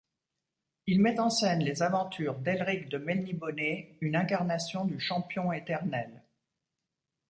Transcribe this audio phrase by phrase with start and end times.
[0.87, 6.23] Il met en scène les aventures d'Elric de Melniboné, une incarnation du Champion éternel.